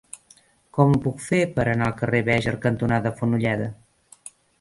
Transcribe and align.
Com 0.77 0.93
ho 0.95 1.01
puc 1.07 1.19
fer 1.25 1.41
per 1.57 1.65
anar 1.73 1.89
al 1.89 1.95
carrer 1.99 2.21
Béjar 2.29 2.53
cantonada 2.63 3.13
Fonolleda? 3.21 3.69